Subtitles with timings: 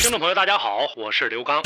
[0.00, 1.60] 听众朋友，大家好，我是刘刚。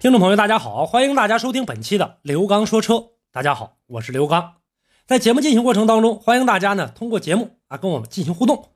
[0.00, 3.10] 听众朋友，大家好，欢迎大家收听本期的刘刚说车。
[3.30, 4.54] 大家好，我是刘刚。
[5.06, 8.70] 在节目进行过程当中，欢迎大家呢通过节目啊跟我们进行互动，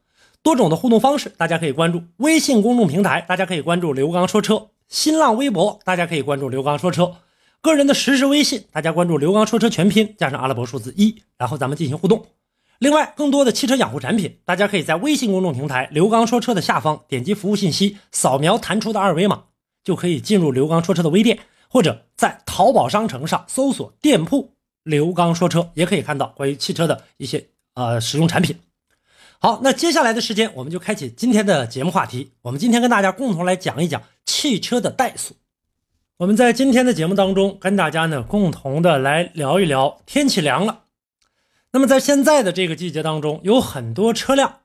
[0.45, 7.17] 多种的互动方式，大家可以关注微信公众平台，大家可以关注刘刚说车；新浪微博，大家可以关注刘刚说车。
[7.61, 12.25] 个人的实时微信，大家关注刘刚说车全拼加上阿拉伯数字一，然后咱们进行互动。
[12.83, 19.45] 另外，更多的汽车养护产品，大家可以在微信公众平台“刘刚说车”的下方点击服务信息，扫描弹出的二维码，
[19.85, 28.59] 就可以进入刘刚说车的微店，或者在淘宝商城上搜索店铺“刘刚说车”，也可以看到关于汽车的一些呃使用产品。
[29.39, 32.33] 好，那接下来的时间，我们就开启今天的节目话题。
[32.43, 35.37] 我们今天跟大家共同来讲一讲汽车的怠速。
[36.17, 40.81] 我们在今天的节目当中，跟大家呢共同的来聊一聊天气凉了。
[41.73, 44.61] 那么在现在的这个季节当中，有很多车辆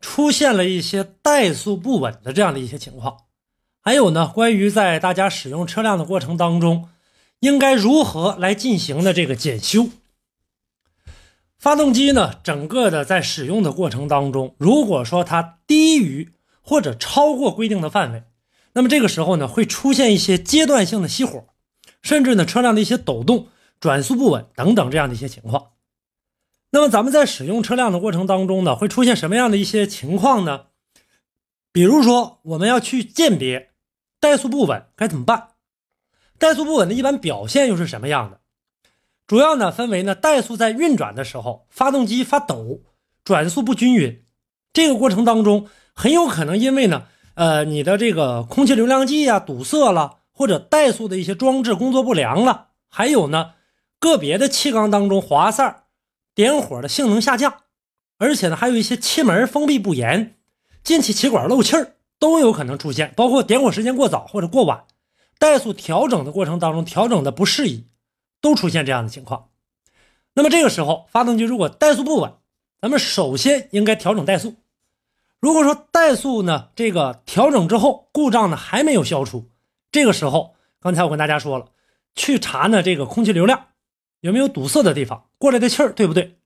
[0.00, 3.16] 出现了一些怠速不稳的这样的一些情况。
[3.80, 6.90] 还有呢，关于在大家使用车辆的过程当中，
[7.40, 9.88] 应该如何来进行的这个检修。
[11.58, 18.24] 发动机呢，整个的在使用的过程当中，如果说它低于或者超过规定的范围。
[18.74, 21.46] 那么这个时候呢，会出现一些阶段性的熄火，
[22.02, 23.48] 甚至呢车辆的一些抖动、
[23.80, 25.68] 转速不稳等等这样的一些情况。
[26.70, 30.66] 那么咱们在使用车辆的过程当中呢，会出现什么样的一些情况呢？
[31.72, 33.70] 比如说我们要去鉴别
[34.20, 35.48] 怠速不稳该怎么办？
[36.38, 38.40] 怠速不稳的一般表现又是什么样的？
[39.26, 42.82] 主要呢分为呢怠速在运转的时候，发动机发抖，
[43.24, 44.24] 转速不均匀，
[44.72, 47.06] 这个过程当中很有可能因为呢。
[47.34, 53.52] 呃，你的这个空气流量计啊堵塞了，或者怠速的一些装置工作不良了，还有呢，
[53.98, 55.84] 个别的气缸当中滑塞、
[56.36, 57.62] 点火的性能下降，
[58.18, 60.36] 而且呢，还有一些气门封闭不严、
[60.84, 64.84] 进气气管漏气儿都有可能出现，包括点火时间过早或者过晚，
[65.40, 67.86] 怠速调整的过程当中调整的不适宜，
[68.42, 69.48] 都出现这样的情况。
[70.34, 72.34] 那么这个时候，发动机如果怠速不稳，
[72.82, 74.56] 咱们首先应该调整怠速。
[75.40, 79.48] 如果说怠速呢，这个调整之后故障呢还没有消除，
[79.90, 81.68] 这个时候，刚才我跟大家说了，
[82.14, 83.68] 去查呢这个空气流量
[84.20, 86.38] 有没有堵塞的地方，过来的气儿对不对？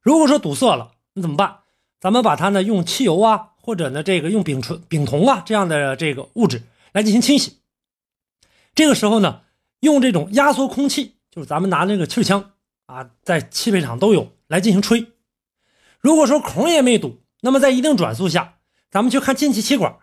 [0.00, 1.58] 如果说堵塞了，那怎么办？
[2.00, 6.62] 咱们把它呢用汽油啊，或者呢这个用丙醇、丙酮啊这样的这个物质
[6.92, 7.58] 来进行清洗。
[8.74, 9.42] 这个时候呢，
[9.80, 12.52] 用这种压缩空气，就是咱们拿那个气枪
[12.86, 15.06] 啊，在汽配厂都有来进行吹。
[16.00, 17.20] 如果说孔也没堵。
[17.40, 18.54] 那么在一定转速下，
[18.90, 19.96] 咱们去看进气气管，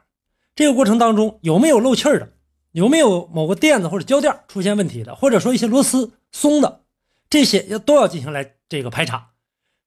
[0.55, 2.31] 这个过程当中有没有漏气的，
[2.71, 6.84] 有没有某个垫子或者胶垫出现问题的，或者说一些螺丝松的，
[7.29, 9.31] 这些要都要进行来这个排查。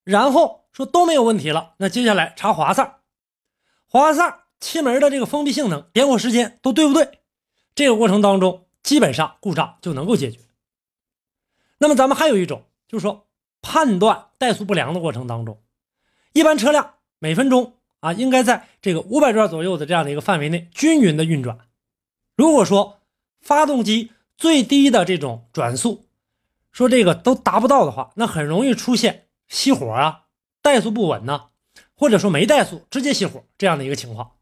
[0.04, 3.00] 然后说都没有问题了，那接下来查滑塞，
[3.86, 7.20] 滑塞气门的这个封闭性能、点火时间都对不对？
[7.74, 10.40] 这个过程当中基本上故障就能够解决。
[11.78, 13.26] 那么咱们还有一种，就是说
[13.60, 15.62] 判断怠速不良的过程当中，
[16.32, 16.94] 一般车辆。
[17.20, 21.58] 每分钟啊，应该在这个五百转左右的这样的一个范围内均匀的运转。
[22.36, 23.00] 如果说
[23.40, 26.06] 发动机最低的这种转速，
[26.72, 30.24] 说这个都达不到的话，那很容易出现熄火啊、
[30.62, 31.46] 怠速不稳呢，
[31.94, 34.32] 或者说没怠速直接熄火这样的一个情况。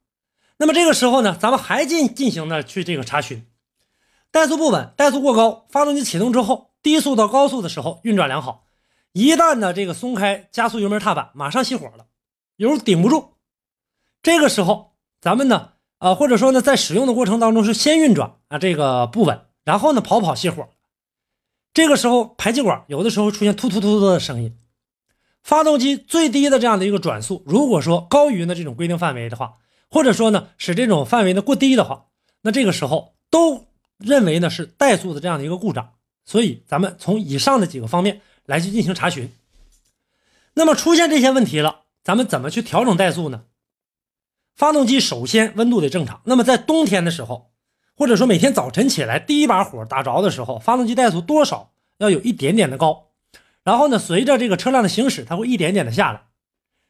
[0.59, 3.47] 那么这个时候呢，咱们还进进行呢去这个查询，
[4.33, 8.67] 怠速不稳、怠速过高，发动机启动之后低速到高速的时候运转良好，
[9.13, 12.07] 一旦呢这个松开加速油门踏板，马上熄火了。
[12.57, 13.35] 油顶不住，
[14.23, 20.67] 这个时候咱们呢，啊，或者说呢，在使用的过程当中是先运转啊，这个不稳，然后呢跑跑熄火，
[21.77, 24.57] 这个时候排气管有的时候出现突突突突的声音，
[25.43, 29.59] 发动机最低的这样的一个转速，如果说高于呢这种规定范围的话，
[29.91, 32.07] 或者说呢使这种范围呢过低的话，
[32.41, 33.67] 那这个时候都
[33.99, 35.93] 认为呢是怠速的这样的一个故障，
[36.25, 39.31] 所以咱们从以上的几个方面来去进行查询，
[40.55, 41.83] 那么出现这些问题了。
[42.03, 43.43] 咱们怎么去调整怠速呢？
[44.55, 46.23] 发动机首先温度得正常。
[46.25, 47.51] 那么在冬天的时候，
[47.97, 53.09] 或者说每天早晨起来第一把火打着的时候，发动机怠速多少要有一点点的高。
[53.65, 56.27] 然后呢，随着这个车辆的行驶，它会一点点的下来。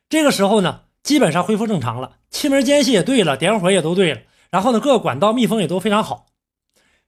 [0.08, 4.20] 这个时候呢，基本上恢复正常了，气门间隙也对了，点火也都对了，
[4.50, 6.26] 然后呢，各个管道密封也都非常好。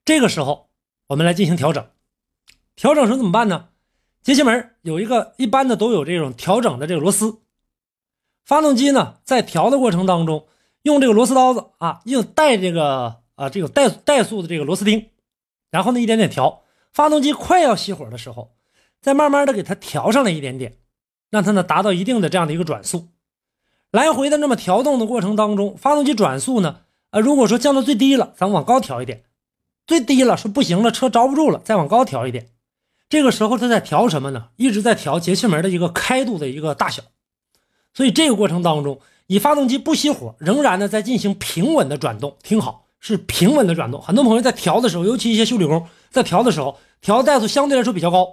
[0.05, 0.71] 这个时候，
[1.09, 1.87] 我们来进行调整。
[2.77, 3.69] 调整时怎么办呢？
[4.23, 7.41] 节气门有一个一般的都有这种调整的这个螺丝。
[8.45, 10.47] 发动机呢，在调的过程当中，
[10.83, 15.11] 用这个螺丝刀子啊，用带这个啊这个带怠速的这个螺丝钉，
[15.71, 16.63] 然后呢一点点调。
[16.93, 18.51] 发动机快要熄火的时候，
[19.01, 20.79] 再慢慢的给它调上来一点点，
[21.31, 23.09] 让它呢达到一定的这样的一个转速。
[23.93, 26.81] 来回的那么调动的过程当中，发动机转速呢，
[27.11, 29.21] 呃，如果说降到最低了，咱往高调一点；
[29.87, 32.49] 最低了，说不行了，车着不住了，再往高调一点。
[33.09, 34.49] 这个时候它在调什么呢？
[34.57, 37.03] 一直在调节气门的一个开度的一个大小。
[37.95, 42.37] 所以这个过程当中，以发动机不熄火，仍然呢在进行平稳的转动。
[42.43, 44.01] 听好，是平稳的转动。
[44.01, 48.27] 很多朋友在调的时候，尤其一些修理工在调的时候，调怠速相对来说比较高。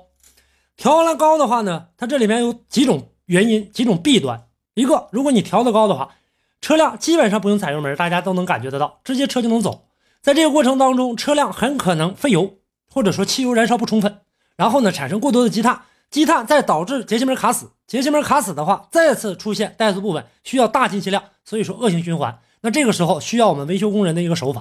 [0.77, 4.47] 调完了高的话呢，它这里面有几种原因，几种弊端。
[4.73, 6.15] 一个，如果你调的高的话，
[6.59, 9.85] 车辆基本上不用踩油门，大家都能感觉得到，直接车就能走。
[10.21, 12.57] 在这个过程当中，车辆很可能费油，
[12.91, 14.21] 或者说汽油燃烧不充分，
[14.57, 22.39] 然后呢产生过多的积碳，积碳再导致节气门卡死，节气门卡死的话，再次出现怠速不稳，需要大进气量，所以说恶性循环。
[22.65, 24.59] 那这个时候需要我们维修工人的一个手法。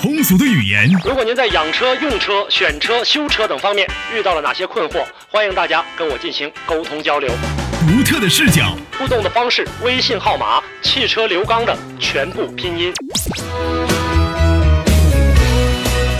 [0.00, 7.28] 通俗的语言，如果您在养车、用车、选车、修车等方面遇到了哪些困惑，欢迎大家跟我进行沟通交流。
[7.86, 12.90] 独特的视角，互动的方式：微信号码“汽车刘刚”的全部拼音。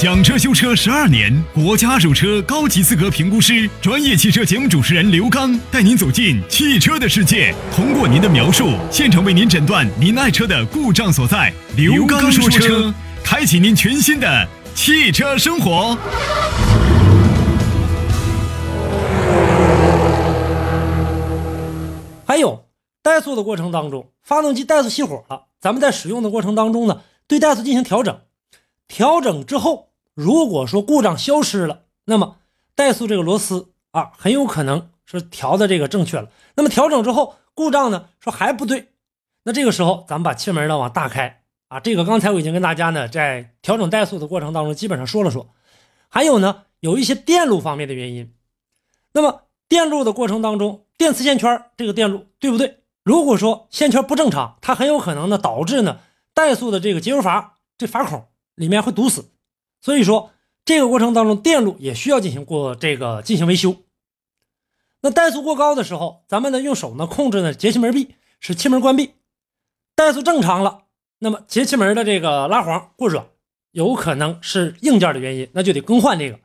[0.02, 11.54] 讲车修车十二年，国家二手车高级资格评估师，专业汽车节目主持人刘刚带您走进汽车的世界，通过您的描述，现场为您诊断您爱车的故障所在。
[11.76, 12.92] 刘刚说车。
[13.22, 15.96] 开启您全新的汽车生活。
[22.26, 22.64] 还有
[23.04, 28.18] 怠速的过程当中，发动机怠速熄火了，咱们在使用的过程当中呢，对怠速进行调整。
[28.88, 32.36] 调整之后，如果说故障消失了，那么
[32.76, 36.30] 怠速这个螺丝啊，很有可能是调的这个正确了。
[36.54, 38.88] 那么调整之后，故障呢说还不对，
[39.44, 41.42] 那这个时候咱们把气门呢往大开。
[41.68, 45.48] 啊，这个刚才我已经跟大家呢在调整怠速的过程当中基本上说了说，
[46.10, 48.34] 还有呢有一些电路方面的原因。
[49.14, 52.80] 那么电路的过程当中，电磁线圈这个电路对不对？
[53.02, 56.00] 如果说线圈不正常，它很有可能呢导致呢
[56.34, 59.31] 怠速的这个节油阀这阀孔里面会堵死。
[59.82, 60.30] 所以说
[60.64, 63.76] 这个过程当中电路也需要进行过这个进行维修。
[65.02, 69.10] 那怠速过高的时候，咱们呢用手呢控制呢节气门闭，使气门关闭。
[69.96, 70.84] 怠速正常了。
[71.18, 73.26] 那么节气门的这个拉簧过软，
[73.72, 76.38] 有可能是硬件的原因，那就得更换这个。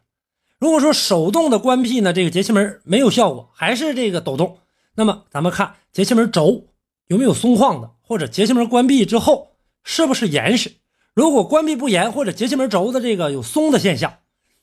[0.60, 4.57] 如果说手动的关闭呢，这个节气门没有效果，还是这个抖动，
[4.95, 6.66] 那么咱们看节气门轴
[7.06, 9.51] 有没有松旷的，或者节气门关闭之后
[9.83, 10.72] 是不是严实。
[11.18, 14.19] 如果关闭不严，或者节气门轴的这个有松的现象，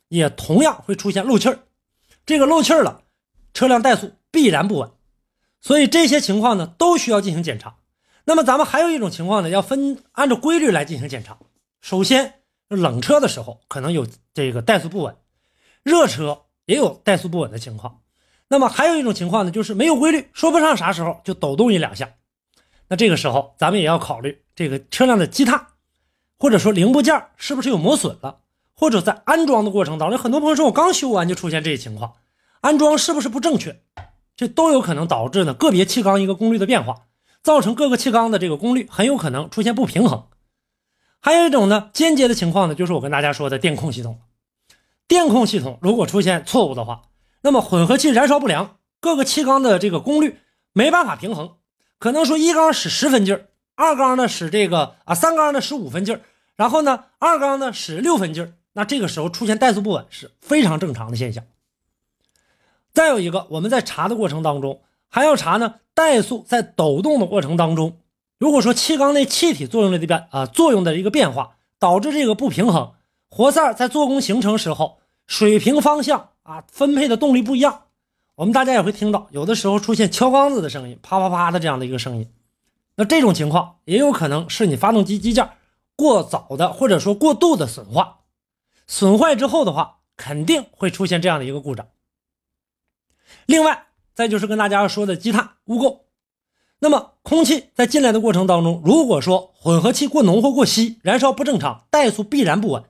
[0.07, 1.59] 也同样会出现漏气儿。
[2.25, 3.03] 这个漏气儿了，
[3.53, 4.93] 车辆怠速必然不稳。
[5.61, 7.79] 所以这些情况呢，都需要进行检查。
[8.25, 11.37] 那么咱们还有一种情况呢，要分按照规律来进行检查。
[11.81, 12.35] 首先，
[12.69, 15.17] 冷车的时候可能有这个怠速不稳，
[15.83, 18.03] 热车也有怠速不稳的情况。
[18.47, 22.15] 那么还有一种情况呢，就是没有规律，说不上啥时候就抖动一两下。
[22.87, 25.67] 那这个时候咱们也要考虑这个车辆的积碳，
[26.45, 28.41] 或者说零部件是不是有磨损了，
[28.75, 32.17] 或者在安装的过程当中，很多朋友说我刚修完就出现这些情况，
[32.61, 33.81] 安装是不是不正确？
[34.37, 36.97] 这都有可能导致呢个别气缸一个功率的变化。
[37.43, 40.25] 造成各个气缸的这个功率很有可能出现不平衡，
[41.19, 44.21] 还有一种呢间接的情况呢，就是我跟大家说的电控系统。
[45.09, 47.05] 电控系统如果出现错误的话，
[47.41, 50.41] 那么混合气燃烧不良，各个气缸的这个功率
[50.75, 51.53] 没办法平衡，
[51.99, 56.21] 可能说一缸使十分劲儿，二缸呢使这个啊三缸呢使五分劲儿，
[56.57, 61.45] 然后呢二缸呢使六分劲儿，那这个时候出现怠速不稳是非常正常的现象。
[62.93, 64.81] 再有一个，我们在查的过程当中。
[65.11, 67.99] 还要查呢，怠速在抖动的过程当中，
[68.37, 72.95] 如果说气缸内气体作用的变啊作用的一个变化，导致这个不平衡，
[73.31, 77.83] 活塞在做工形成时候，水平方向啊分配的动力不一样，
[78.35, 82.29] 我们大家也会听到，有的时候出现敲缸子的声音，啪啪啪的这样的一个声音，
[82.97, 85.49] 那这种情况也有可能是你发动机机件
[85.97, 88.15] 过早的或者说过度的损坏，
[88.87, 91.89] 损坏之后的话，肯定会出现这样的一个故障。
[93.47, 93.87] 另外。
[94.17, 96.03] 再就是跟大家说的积碳污垢，
[96.79, 102.85] 那么空气在进来的过程当中，如果说混合气过浓或过稀，燃烧不正常，怠速必然不稳。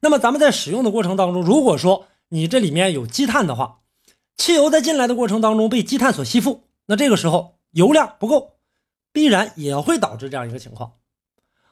[0.00, 3.80] 那么咱们在使用的过程当中，如果说你这里面有积碳的话，
[4.36, 8.58] 汽油在进来的过程当中被积碳所吸附，那这个时候油量不够，
[9.12, 10.92] 必然也会导致这样一个情况。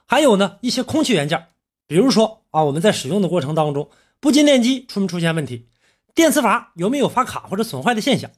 [0.07, 1.47] 还有呢，一些空气元件，
[1.87, 5.67] 比如说啊，我们在使用的过程当中，不进电机出没出现问题？
[6.13, 8.31] 电磁阀有没有发卡或者损坏的现象？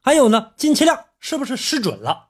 [0.00, 2.28] 还有呢，进气量是不是失准了？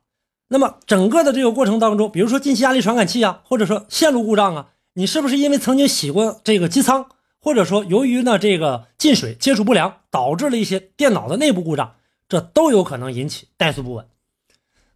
[0.49, 7.07] 那么整个的这个过程当中，比如说进气压力传感器啊，或者说线路故障啊，你是不是因为曾经洗过这个机舱，
[7.41, 11.97] 或者说由于呢这个进水接触不良，导致了一些电脑的内部故障，
[12.29, 14.07] 这都有可能引起怠速不稳。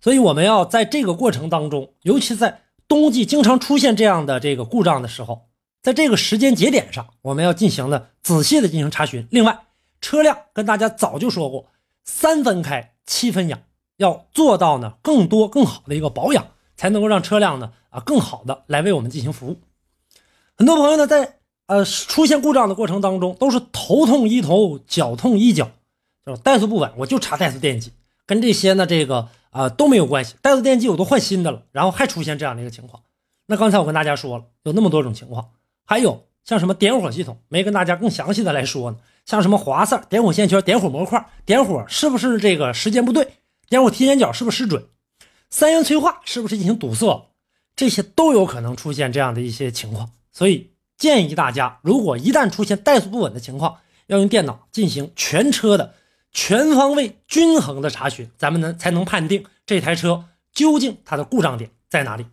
[0.00, 5.46] 所以我们要在这个过程当中，尤其在冬季经常出现这样的这个故障的时候，
[5.80, 9.28] 在这个时间节点上，我们要进行的仔细的进行查询。
[9.30, 9.60] 另外，
[10.00, 11.66] 车辆跟大家早就说过，
[12.02, 13.60] 三分开七分养，
[13.96, 19.60] 要做到呢更多更好的一个保养，才能够让车辆呢啊更好的来为我们进行服务。
[20.56, 25.70] 很多朋友呢在呃出现故障的过程当中，都是头痛医头，脚痛医脚，
[26.26, 27.92] 就是怠速不稳，我就查怠速电机，
[28.26, 30.34] 跟这些呢这个啊都没有关系。
[30.42, 33.02] 怠速电机我都换新的了，然后还出现这样的一个情况。
[33.46, 35.50] 那刚才我跟大家说了，有那么多种情况，
[35.84, 38.98] 还有像什么点火系统，没跟大家更详细的来说呢？
[39.26, 43.28] 像什么滑塞、点火线圈、点火模块、点火是不是这个时间不对？
[43.68, 44.84] 点火提前角是不是失准？
[45.50, 47.28] 三元催化是不是进行堵塞？
[47.76, 50.10] 这些都有可能出现这样的一些情况。
[50.32, 55.94] 所以建议大家，如果一旦出现怠速不稳的情况，要用电脑进行全车的
[56.32, 62.26] 全方位均衡的查询，咱们呢才能判定这台车究竟它的故障点在哪里。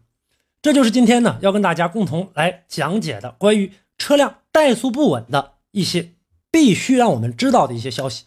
[0.61, 6.13] 这就是今天呢要跟大家共同来讲解的关于车辆怠速不稳的一些。
[6.49, 8.23] 必须让我们知道的一些消息。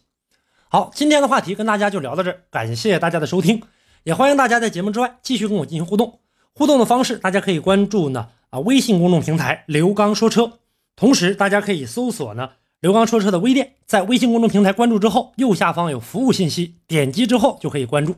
[0.68, 3.62] 好，今天的话题跟大家就聊到这儿，感谢大家的收听，
[4.04, 6.20] 也欢迎大家在节目之外继续跟我进行互动。
[6.52, 10.58] 互动的方式，大家可以关注呢啊微信公众平台刘刚说车，
[10.94, 12.50] 同时大家可以搜索呢
[12.80, 18.16] 刘刚说车的微店，在微信公众平台关注之后，右下方有服务信息，点击之后就可以关注。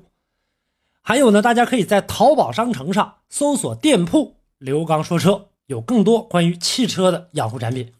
[1.00, 7.92] 还有呢，大家可以在淘宝商城上搜索店铺刘刚说车，有更多关于汽车的养护产品。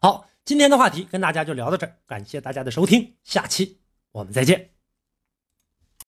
[0.00, 0.26] 好。
[0.46, 3.78] 今天的话题跟大家就聊到这儿，感谢大家的收听，下期
[4.12, 4.73] 我们再见。